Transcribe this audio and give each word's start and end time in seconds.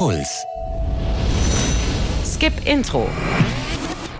Puls. 0.00 0.46
Skip 2.24 2.54
Intro. 2.64 3.06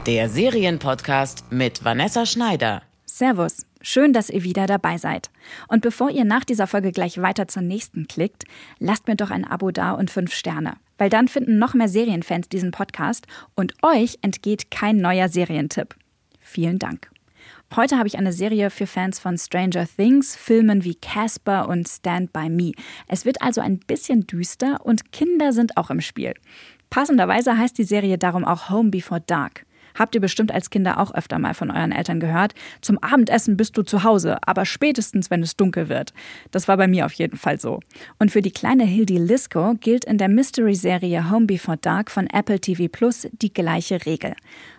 Der 0.04 0.28
Serienpodcast 0.28 1.50
mit 1.50 1.82
Vanessa 1.82 2.26
Schneider. 2.26 2.82
Servus. 3.06 3.64
Schön, 3.80 4.12
dass 4.12 4.28
ihr 4.28 4.44
wieder 4.44 4.66
dabei 4.66 4.98
seid. 4.98 5.30
Und 5.68 5.80
bevor 5.80 6.10
ihr 6.10 6.26
nach 6.26 6.44
dieser 6.44 6.66
Folge 6.66 6.92
gleich 6.92 7.22
weiter 7.22 7.48
zur 7.48 7.62
nächsten 7.62 8.08
klickt, 8.08 8.44
lasst 8.78 9.08
mir 9.08 9.16
doch 9.16 9.30
ein 9.30 9.46
Abo 9.46 9.70
da 9.70 9.92
und 9.92 10.10
fünf 10.10 10.34
Sterne. 10.34 10.74
Weil 10.98 11.08
dann 11.08 11.28
finden 11.28 11.58
noch 11.58 11.72
mehr 11.72 11.88
Serienfans 11.88 12.50
diesen 12.50 12.72
Podcast 12.72 13.26
und 13.54 13.72
euch 13.82 14.18
entgeht 14.20 14.70
kein 14.70 14.98
neuer 14.98 15.30
Serientipp. 15.30 15.96
Vielen 16.40 16.78
Dank. 16.78 17.10
Heute 17.74 17.98
habe 17.98 18.08
ich 18.08 18.18
eine 18.18 18.32
Serie 18.32 18.70
für 18.70 18.86
Fans 18.86 19.18
von 19.18 19.38
Stranger 19.38 19.86
Things, 19.86 20.36
Filmen 20.36 20.84
wie 20.84 20.94
Casper 20.94 21.68
und 21.68 21.88
Stand 21.88 22.32
By 22.32 22.48
Me. 22.48 22.72
Es 23.06 23.24
wird 23.24 23.42
also 23.42 23.60
ein 23.60 23.78
bisschen 23.78 24.26
düster 24.26 24.84
und 24.84 25.12
Kinder 25.12 25.52
sind 25.52 25.76
auch 25.76 25.90
im 25.90 26.00
Spiel. 26.00 26.34
Passenderweise 26.90 27.56
heißt 27.56 27.78
die 27.78 27.84
Serie 27.84 28.18
darum 28.18 28.44
auch 28.44 28.70
Home 28.70 28.90
Before 28.90 29.20
Dark. 29.20 29.64
Habt 30.00 30.14
ihr 30.14 30.22
bestimmt 30.22 30.50
als 30.50 30.70
Kinder 30.70 30.98
auch 30.98 31.12
öfter 31.12 31.38
mal 31.38 31.52
von 31.52 31.70
euren 31.70 31.92
Eltern 31.92 32.20
gehört. 32.20 32.54
Zum 32.80 32.96
Abendessen 33.02 33.58
bist 33.58 33.76
du 33.76 33.82
zu 33.82 34.02
Hause, 34.02 34.38
aber 34.46 34.64
spätestens, 34.64 35.30
wenn 35.30 35.42
es 35.42 35.56
dunkel 35.56 35.90
wird. 35.90 36.14
Das 36.52 36.68
war 36.68 36.78
bei 36.78 36.88
mir 36.88 37.04
auf 37.04 37.12
jeden 37.12 37.36
Fall 37.36 37.60
so. 37.60 37.80
Und 38.18 38.30
für 38.30 38.40
die 38.40 38.50
kleine 38.50 38.84
Hildy 38.84 39.18
Lisco 39.18 39.74
gilt 39.78 40.06
in 40.06 40.16
der 40.16 40.30
Mystery-Serie 40.30 41.30
Home 41.30 41.44
Before 41.44 41.76
Dark 41.76 42.10
von 42.10 42.26
Apple 42.28 42.58
TV 42.58 42.88
Plus 42.90 43.28
die 43.42 43.52
gleiche 43.52 44.06
Regel. 44.06 44.32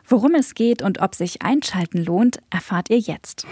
Worum 0.08 0.34
es 0.34 0.56
geht 0.56 0.82
und 0.82 1.02
ob 1.02 1.14
sich 1.14 1.44
Einschalten 1.44 2.04
lohnt, 2.04 2.40
erfahrt 2.50 2.90
ihr 2.90 2.98
jetzt. 2.98 3.46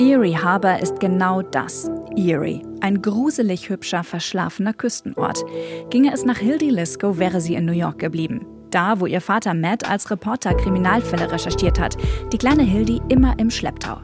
Erie 0.00 0.38
Harbor 0.38 0.78
ist 0.78 0.98
genau 0.98 1.42
das. 1.42 1.90
Erie. 2.16 2.62
Ein 2.80 3.02
gruselig 3.02 3.68
hübscher, 3.68 4.02
verschlafener 4.02 4.72
Küstenort. 4.72 5.44
Ginge 5.90 6.10
es 6.14 6.24
nach 6.24 6.38
Hildy 6.38 6.70
Lisco, 6.70 7.18
wäre 7.18 7.42
sie 7.42 7.54
in 7.54 7.66
New 7.66 7.72
York 7.72 7.98
geblieben. 7.98 8.46
Da, 8.70 9.00
wo 9.00 9.06
ihr 9.06 9.20
Vater 9.20 9.54
Matt 9.54 9.88
als 9.88 10.10
Reporter 10.10 10.54
Kriminalfälle 10.54 11.30
recherchiert 11.30 11.80
hat, 11.80 11.96
die 12.32 12.38
kleine 12.38 12.62
Hildy 12.62 13.00
immer 13.08 13.38
im 13.38 13.50
Schlepptau. 13.50 13.98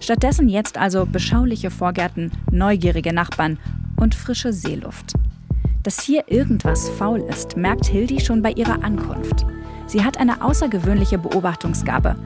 Stattdessen 0.00 0.48
jetzt 0.48 0.78
also 0.78 1.06
beschauliche 1.06 1.70
Vorgärten, 1.70 2.32
neugierige 2.50 3.12
Nachbarn 3.12 3.58
und 3.96 4.14
frische 4.14 4.52
Seeluft. 4.52 5.14
Dass 5.82 6.00
hier 6.00 6.24
irgendwas 6.28 6.88
faul 6.90 7.20
ist, 7.20 7.56
merkt 7.56 7.86
Hildy 7.86 8.20
schon 8.20 8.42
bei 8.42 8.52
ihrer 8.52 8.82
Ankunft. 8.82 9.46
Sie 9.86 10.04
hat 10.04 10.18
eine 10.18 10.42
außergewöhnliche 10.42 11.18
Beobachtungsgabe 11.18 12.16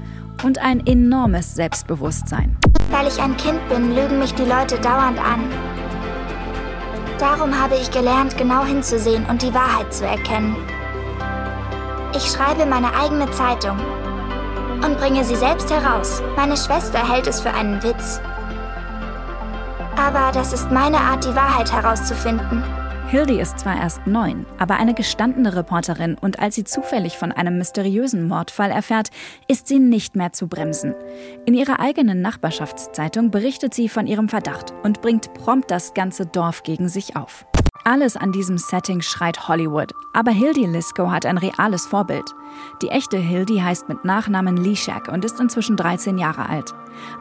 und 0.45 0.59
ein 0.59 0.87
enormes 0.87 1.55
Selbstbewusstsein. 1.55 2.57
Weil 2.91 3.07
ich 3.07 3.21
ein 3.21 3.37
Kind 3.37 3.61
bin, 3.69 3.95
lügen 3.95 4.19
mich 4.19 4.35
die 4.35 4.45
Leute 4.45 4.81
dauernd 4.81 5.19
an. 5.19 5.41
Darum 7.19 7.55
habe 7.55 7.75
ich 7.75 7.91
gelernt, 7.91 8.39
genau 8.39 8.65
hinzusehen 8.65 9.27
und 9.27 9.43
die 9.43 9.53
Wahrheit 9.53 9.93
zu 9.93 10.07
erkennen. 10.07 10.57
Ich 12.14 12.25
schreibe 12.25 12.66
meine 12.66 12.92
eigene 12.94 13.30
Zeitung 13.30 13.78
und 14.84 14.98
bringe 14.98 15.25
sie 15.25 15.36
selbst 15.36 15.70
heraus. 15.70 16.20
Meine 16.36 16.56
Schwester 16.56 17.08
hält 17.08 17.28
es 17.28 17.41
für 17.41 17.53
einen 17.53 17.80
Witz. 17.83 18.20
Aber 19.97 20.33
das 20.33 20.53
ist 20.53 20.70
meine 20.72 20.98
Art, 20.98 21.25
die 21.25 21.34
Wahrheit 21.36 21.72
herauszufinden. 21.72 22.64
Hildy 23.11 23.41
ist 23.41 23.61
zwar 23.61 23.77
erst 23.77 24.06
neun, 24.06 24.47
aber 24.58 24.77
eine 24.77 24.94
gestandene 24.94 25.55
Reporterin 25.55 26.16
und 26.20 26.38
als 26.41 26.55
sie 26.55 26.64
zufällig 26.64 27.16
von 27.16 27.33
einem 27.33 27.58
mysteriösen 27.58 28.27
Mordfall 28.27 28.70
erfährt, 28.70 29.11
ist 29.48 29.69
sie 29.69 29.78
nicht 29.78 30.16
mehr 30.16 30.33
zu 30.33 30.47
bremsen. 30.47 30.94
In 31.44 31.55
ihrer 31.55 31.81
eigenen 31.81 32.22
Nachbarschaftszeitung 32.22 33.31
berichtet 33.31 33.75
sie 33.75 33.88
von 33.88 34.06
ihrem 34.06 34.28
Verdacht 34.28 34.72
und 34.83 35.00
bringt 35.00 35.34
prompt 35.34 35.70
das 35.70 35.94
ganze 35.94 36.27
Dorf 36.27 36.62
gegen 36.62 36.88
sich 36.88 37.16
auf. 37.16 37.47
Alles 37.83 38.17
an 38.17 38.31
diesem 38.31 38.59
Setting 38.59 39.00
schreit 39.00 39.48
Hollywood, 39.48 39.92
aber 40.12 40.31
Hildy 40.33 40.67
Lisco 40.67 41.11
hat 41.11 41.25
ein 41.25 41.39
reales 41.39 41.87
Vorbild. 41.87 42.34
Die 42.83 42.89
echte 42.89 43.17
Hildy 43.17 43.59
heißt 43.59 43.89
mit 43.89 44.05
Nachnamen 44.05 44.59
Lishak 44.59 45.09
und 45.09 45.25
ist 45.25 45.41
inzwischen 45.41 45.77
13 45.77 46.19
Jahre 46.19 46.47
alt. 46.49 46.75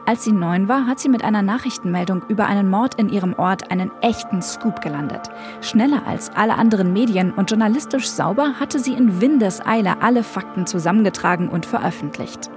Als 0.04 0.24
sie 0.24 0.32
neun 0.32 0.68
war, 0.68 0.86
hat 0.86 1.00
sie 1.00 1.08
mit 1.08 1.24
einer 1.24 1.40
Nachrichtenmeldung 1.40 2.22
über 2.28 2.46
einen 2.46 2.68
Mord 2.68 2.96
in 2.96 3.08
ihrem 3.08 3.32
Ort 3.38 3.70
einen 3.70 3.90
echten 4.02 4.42
Scoop 4.42 4.82
gelandet. 4.82 5.30
Schneller 5.62 6.06
als 6.06 6.30
alle 6.36 6.56
anderen 6.56 6.92
Medien 6.92 7.32
und 7.32 7.50
journalistisch 7.50 8.10
sauber 8.10 8.54
hatte 8.60 8.78
sie 8.78 8.92
in 8.92 9.22
Windeseile 9.22 10.02
alle 10.02 10.22
Fakten 10.22 10.66
zusammengetragen 10.66 11.48
und 11.48 11.64
veröffentlicht. 11.64 12.50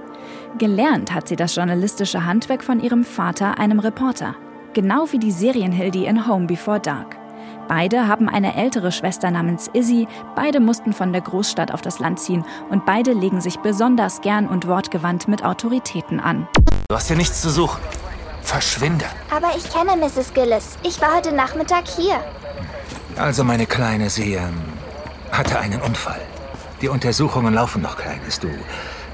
Gelernt 0.58 1.14
hat 1.14 1.28
sie 1.28 1.36
das 1.36 1.56
journalistische 1.56 2.26
Handwerk 2.26 2.62
von 2.62 2.80
ihrem 2.80 3.02
Vater, 3.02 3.58
einem 3.58 3.78
Reporter. 3.78 4.36
Genau 4.74 5.06
wie 5.10 5.18
die 5.18 5.32
Serienhildy 5.32 6.04
in 6.04 6.28
Home 6.28 6.46
Before 6.46 6.80
Dark. 6.80 7.23
Beide 7.68 8.06
haben 8.08 8.28
eine 8.28 8.56
ältere 8.56 8.92
Schwester 8.92 9.30
namens 9.30 9.70
Izzy, 9.72 10.06
beide 10.36 10.60
mussten 10.60 10.92
von 10.92 11.12
der 11.12 11.22
Großstadt 11.22 11.72
auf 11.72 11.80
das 11.80 11.98
Land 11.98 12.20
ziehen 12.20 12.44
und 12.70 12.84
beide 12.84 13.12
legen 13.12 13.40
sich 13.40 13.58
besonders 13.58 14.20
gern 14.20 14.46
und 14.46 14.66
wortgewandt 14.66 15.28
mit 15.28 15.44
Autoritäten 15.44 16.20
an. 16.20 16.46
Du 16.88 16.94
hast 16.94 17.08
hier 17.08 17.16
nichts 17.16 17.40
zu 17.40 17.50
suchen. 17.50 17.80
Verschwinde. 18.42 19.06
Aber 19.34 19.48
ich 19.56 19.64
kenne 19.72 19.96
Mrs. 19.96 20.34
Gillis. 20.34 20.76
Ich 20.82 21.00
war 21.00 21.16
heute 21.16 21.32
Nachmittag 21.32 21.88
hier. 21.88 22.20
Also 23.16 23.42
meine 23.42 23.64
Kleine, 23.66 24.10
sie 24.10 24.34
ähm, 24.34 24.62
hatte 25.32 25.58
einen 25.58 25.80
Unfall. 25.80 26.20
Die 26.82 26.88
Untersuchungen 26.88 27.54
laufen 27.54 27.80
noch, 27.80 27.96
Kleines. 27.96 28.38
Du, 28.40 28.48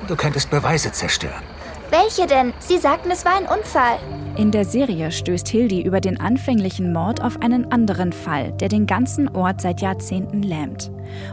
du 0.09 0.16
könntest 0.16 0.50
Beweise 0.50 0.91
zerstören. 0.91 1.43
Welche 1.91 2.27
denn? 2.27 2.53
Sie 2.59 2.78
sagten, 2.78 3.10
es 3.10 3.25
war 3.25 3.37
ein 3.37 3.47
Unfall. 3.47 3.99
In 4.36 4.52
der 4.52 4.64
Serie 4.64 5.10
stößt 5.10 5.48
Hildy 5.48 5.82
über 5.82 6.00
den 6.00 6.20
anfänglichen 6.20 6.92
Mord 6.92 7.22
auf 7.22 7.42
einen 7.42 7.70
anderen 7.72 8.12
Fall, 8.12 8.52
der 8.52 8.68
den 8.68 8.86
ganzen 8.86 9.28
Ort 9.28 9.60
seit 9.60 9.80
Jahrzehnten 9.80 10.42
lähmt. 10.42 10.91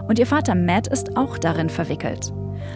Und 0.07 0.19
ihr 0.19 0.25
Vater 0.25 0.55
Matt 0.55 0.87
ist 0.87 1.15
auch 1.15 1.37
darin 1.37 1.69
verwickelt. 1.69 2.33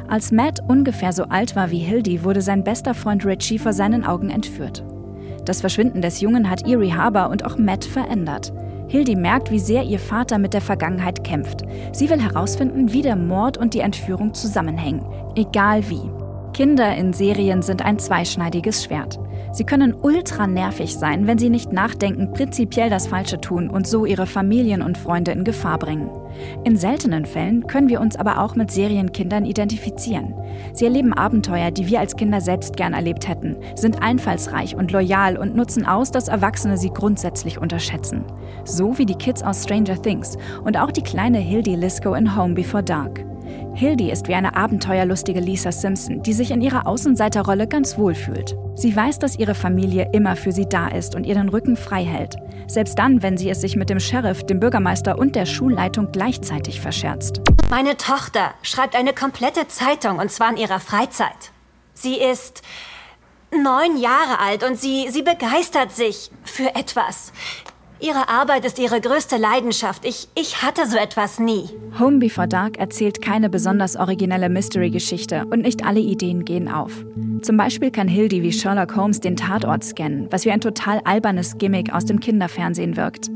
Als 0.07 0.31
Matt 0.31 0.59
ungefähr 0.67 1.11
so 1.11 1.23
alt 1.23 1.55
war 1.55 1.71
wie 1.71 1.79
Hildy, 1.79 2.23
wurde 2.23 2.41
sein 2.41 2.63
bester 2.63 2.93
Freund 2.93 3.25
Richie 3.25 3.59
vor 3.59 3.73
seinen 3.73 4.05
Augen 4.05 4.29
entführt. 4.29 4.83
Das 5.45 5.61
Verschwinden 5.61 6.01
des 6.01 6.21
Jungen 6.21 6.49
hat 6.49 6.67
Erie 6.67 6.93
Harbour 6.93 7.29
und 7.29 7.43
auch 7.43 7.57
Matt 7.57 7.83
verändert. 7.83 8.53
Hildy 8.88 9.15
merkt, 9.15 9.51
wie 9.51 9.59
sehr 9.59 9.83
ihr 9.83 9.99
Vater 9.99 10.38
mit 10.38 10.53
der 10.53 10.61
Vergangenheit 10.61 11.23
kämpft. 11.23 11.61
Sie 11.93 12.09
will 12.09 12.21
herausfinden, 12.21 12.93
wie 12.93 13.01
der 13.01 13.15
Mord 13.15 13.57
und 13.57 13.73
die 13.73 13.79
Entführung 13.79 14.33
zusammenhängen, 14.33 15.05
egal 15.35 15.89
wie. 15.89 16.20
Kinder 16.53 16.95
in 16.95 17.13
Serien 17.13 17.62
sind 17.62 17.84
ein 17.84 17.97
zweischneidiges 17.97 18.84
Schwert. 18.84 19.19
Sie 19.53 19.63
können 19.63 19.94
ultra 19.94 20.47
nervig 20.47 20.97
sein, 20.97 21.25
wenn 21.25 21.38
sie 21.38 21.50
nicht 21.50 21.72
nachdenken, 21.72 22.34
prinzipiell 22.34 22.89
das 22.89 23.07
Falsche 23.07 23.39
tun 23.39 23.69
und 23.69 23.88
so 23.88 24.06
ihre 24.06 24.25
Familien 24.25 24.81
und 24.81 24.97
Freunde 24.97 25.31
in 25.31 25.44
Gefahr 25.44 25.79
bringen. 25.79 26.09
In 26.63 26.78
seltenen 26.78 27.25
Fällen 27.25 27.67
können 27.67 27.89
wir 27.89 28.01
uns 28.01 28.16
aber 28.16 28.39
auch 28.39 28.56
mit 28.56 28.69
Serienkindern 28.69 29.45
identifizieren. 29.45 30.34
Sie 30.73 30.85
erleben 30.85 31.13
Abenteuer, 31.13 31.72
die 31.72 31.88
wir 31.88 32.00
als 32.00 32.16
Kinder 32.16 32.41
selbst 32.41 32.75
gern 32.75 32.94
erlebt 32.94 33.28
hätten, 33.28 33.57
sind 33.75 34.01
einfallsreich 34.01 34.75
und 34.75 34.91
loyal 34.91 35.38
und 35.38 35.56
nutzen 35.56 35.85
aus, 35.85 36.12
dass 36.12 36.28
Erwachsene 36.28 36.78
sie 36.78 36.89
grundsätzlich 36.89 37.59
unterschätzen. 37.59 38.25
So 38.66 38.97
wie 38.97 39.06
die 39.06 39.16
Kids 39.16 39.41
aus 39.41 39.63
Stranger 39.63 40.01
Things 40.01 40.38
und 40.63 40.78
auch 40.78 40.91
die 40.91 41.03
kleine 41.03 41.39
Hildy 41.39 41.75
Lisco 41.75 42.13
in 42.13 42.35
Home 42.35 42.53
Before 42.53 42.83
Dark. 42.83 43.31
Hildy 43.73 44.12
ist 44.12 44.28
wie 44.28 44.35
eine 44.35 44.56
abenteuerlustige 44.56 45.39
Lisa 45.39 45.72
Simpson, 45.72 46.22
die 46.23 46.34
sich 46.34 46.51
in 46.51 46.62
ihrer 46.62 46.88
Außenseiterrolle 46.88 47.67
ganz 47.67 47.97
wohl 47.97 48.13
fühlt. 48.13 48.56
Sie 48.75 48.95
weiß, 48.95 49.19
dass 49.19 49.39
ihre 49.39 49.56
Familie 49.56 50.09
immer 50.13 50.35
für 50.35 50.51
sie 50.51 50.67
da 50.67 50.88
ist 50.88 51.16
und 51.16 51.25
ihr 51.25 51.35
den 51.35 51.50
Rücken 51.50 51.75
frei 51.75 52.03
hält. 52.03 52.35
Selbst 52.67 53.00
dann, 53.00 53.22
wenn 53.23 53.38
sie 53.38 53.50
es 53.50 53.62
sich 53.62 53.75
mit 53.75 53.89
dem 53.89 54.00
Sheriff, 54.00 54.44
dem 54.44 54.59
Bürgermeister 54.59 55.17
und 55.17 55.35
der 55.35 55.45
Schulleitung 55.45 56.12
gleichzeitig 56.12 56.81
verscherzt. 56.81 57.41
Meine 57.69 57.97
Tochter 57.97 58.53
schreibt 58.62 58.95
eine 58.95 59.13
komplette 59.13 59.68
Zeitung 59.68 60.19
und 60.19 60.31
zwar 60.31 60.51
in 60.51 60.57
ihrer 60.57 60.79
Freizeit. 60.79 61.51
Sie 61.94 62.16
ist 62.16 62.62
neun 63.51 63.97
Jahre 63.97 64.39
alt 64.39 64.63
und 64.63 64.79
sie, 64.79 65.07
sie 65.09 65.22
begeistert 65.22 65.91
sich 65.91 66.31
für 66.44 66.75
etwas. 66.75 67.31
Ihre 68.01 68.29
Arbeit 68.29 68.66
ist 68.66 68.79
ihre 68.79 69.00
größte 69.00 69.38
Leidenschaft. 69.38 70.06
Ich, 70.06 70.28
ich 70.34 70.63
hatte 70.63 70.88
so 70.88 70.98
etwas 70.98 71.39
nie. 71.39 71.65
Home 72.00 72.18
Before 72.18 72.48
Dark 72.48 72.80
erzählt 72.80 73.21
keine 73.21 73.48
besonders 73.48 73.95
originelle 73.95 74.50
Mystery-Geschichte 74.50 75.45
und 75.51 75.62
nicht 75.62 75.86
alle 75.86 76.00
Ideen 76.00 76.44
gehen 76.44 76.68
auf. 76.68 77.06
Zum 77.44 77.57
Beispiel 77.57 77.92
kann 77.92 78.07
Hildy 78.07 78.42
wie 78.42 78.51
Sherlock 78.51 78.95
Holmes 78.95 79.19
den 79.19 79.36
Tatort 79.36 79.83
scannen, 79.83 80.27
was 80.31 80.45
wie 80.45 80.51
ein 80.51 80.62
total 80.62 81.01
albernes 81.03 81.59
Gimmick 81.59 81.94
aus 81.94 82.06
dem 82.06 82.19
Kinderfernsehen 82.19 82.98
wirkt. 82.98 83.30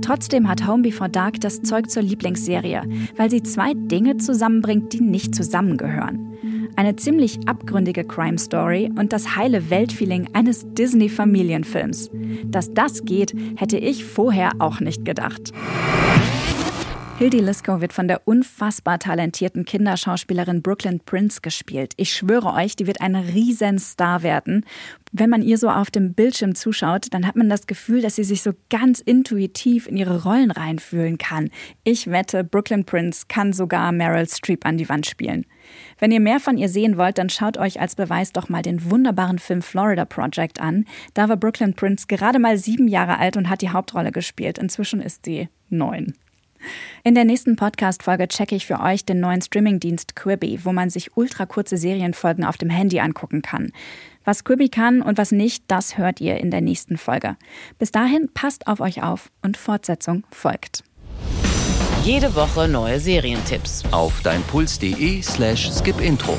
Trotzdem 0.00 0.48
hat 0.48 0.66
Home 0.66 0.84
Before 0.84 1.10
Dark 1.10 1.40
das 1.40 1.60
Zeug 1.60 1.90
zur 1.90 2.02
Lieblingsserie, 2.02 2.84
weil 3.16 3.30
sie 3.30 3.42
zwei 3.42 3.74
Dinge 3.74 4.16
zusammenbringt, 4.16 4.94
die 4.94 5.02
nicht 5.02 5.34
zusammengehören. 5.34 6.38
Eine 6.78 6.94
ziemlich 6.94 7.40
abgründige 7.48 8.04
Crime 8.04 8.38
Story 8.38 8.88
und 8.96 9.12
das 9.12 9.34
heile 9.34 9.68
Weltfeeling 9.68 10.28
eines 10.32 10.64
Disney-Familienfilms. 10.74 12.08
Dass 12.44 12.72
das 12.72 13.04
geht, 13.04 13.34
hätte 13.56 13.78
ich 13.78 14.04
vorher 14.04 14.52
auch 14.60 14.78
nicht 14.78 15.04
gedacht. 15.04 15.52
Hildy 17.18 17.40
Lisco 17.40 17.80
wird 17.80 17.92
von 17.92 18.06
der 18.06 18.28
unfassbar 18.28 19.00
talentierten 19.00 19.64
Kinderschauspielerin 19.64 20.62
Brooklyn 20.62 21.00
Prince 21.00 21.40
gespielt. 21.40 21.92
Ich 21.96 22.12
schwöre 22.12 22.52
euch, 22.52 22.76
die 22.76 22.86
wird 22.86 23.00
ein 23.00 23.16
Riesenstar 23.16 24.22
werden. 24.22 24.64
Wenn 25.10 25.28
man 25.28 25.42
ihr 25.42 25.58
so 25.58 25.68
auf 25.68 25.90
dem 25.90 26.14
Bildschirm 26.14 26.54
zuschaut, 26.54 27.06
dann 27.10 27.26
hat 27.26 27.34
man 27.34 27.48
das 27.48 27.66
Gefühl, 27.66 28.02
dass 28.02 28.14
sie 28.14 28.22
sich 28.22 28.42
so 28.42 28.52
ganz 28.70 29.00
intuitiv 29.00 29.88
in 29.88 29.96
ihre 29.96 30.22
Rollen 30.22 30.52
reinfühlen 30.52 31.18
kann. 31.18 31.50
Ich 31.82 32.08
wette, 32.08 32.44
Brooklyn 32.44 32.84
Prince 32.84 33.24
kann 33.26 33.52
sogar 33.52 33.90
Meryl 33.90 34.28
Streep 34.28 34.64
an 34.64 34.78
die 34.78 34.88
Wand 34.88 35.04
spielen. 35.04 35.44
Wenn 35.98 36.12
ihr 36.12 36.20
mehr 36.20 36.38
von 36.38 36.56
ihr 36.56 36.68
sehen 36.68 36.98
wollt, 36.98 37.18
dann 37.18 37.30
schaut 37.30 37.58
euch 37.58 37.80
als 37.80 37.96
Beweis 37.96 38.32
doch 38.32 38.48
mal 38.48 38.62
den 38.62 38.92
wunderbaren 38.92 39.40
Film 39.40 39.62
Florida 39.62 40.04
Project 40.04 40.60
an. 40.60 40.84
Da 41.14 41.28
war 41.28 41.36
Brooklyn 41.36 41.74
Prince 41.74 42.06
gerade 42.06 42.38
mal 42.38 42.58
sieben 42.58 42.86
Jahre 42.86 43.18
alt 43.18 43.36
und 43.36 43.50
hat 43.50 43.60
die 43.60 43.70
Hauptrolle 43.70 44.12
gespielt. 44.12 44.56
Inzwischen 44.58 45.00
ist 45.00 45.24
sie 45.24 45.48
neun. 45.68 46.14
In 47.04 47.14
der 47.14 47.24
nächsten 47.24 47.56
Podcast-Folge 47.56 48.28
checke 48.28 48.54
ich 48.54 48.66
für 48.66 48.80
euch 48.80 49.04
den 49.04 49.20
neuen 49.20 49.42
Streamingdienst 49.42 50.16
Quibi, 50.16 50.64
wo 50.64 50.72
man 50.72 50.90
sich 50.90 51.16
ultrakurze 51.16 51.76
Serienfolgen 51.76 52.44
auf 52.44 52.56
dem 52.56 52.70
Handy 52.70 53.00
angucken 53.00 53.42
kann. 53.42 53.72
Was 54.24 54.44
Quibi 54.44 54.68
kann 54.68 55.00
und 55.00 55.18
was 55.18 55.32
nicht, 55.32 55.64
das 55.68 55.96
hört 55.96 56.20
ihr 56.20 56.38
in 56.38 56.50
der 56.50 56.60
nächsten 56.60 56.98
Folge. 56.98 57.36
Bis 57.78 57.92
dahin 57.92 58.28
passt 58.34 58.66
auf 58.66 58.80
euch 58.80 59.02
auf 59.02 59.30
und 59.42 59.56
Fortsetzung 59.56 60.24
folgt. 60.30 60.84
Jede 62.04 62.34
Woche 62.34 62.68
neue 62.68 63.00
Serientipps 63.00 63.84
auf 63.90 64.20
deinpuls.de 64.22 65.22
slash 65.22 65.70
skipintro. 65.70 66.36